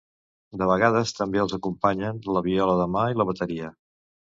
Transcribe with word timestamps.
De 0.61 0.67
vegades 0.71 1.13
també 1.17 1.41
els 1.43 1.53
acompanyen 1.59 2.23
la 2.39 2.43
viola 2.49 2.75
de 2.83 2.91
mà 2.97 3.07
i 3.15 3.21
la 3.21 3.31
bateria. 3.35 3.73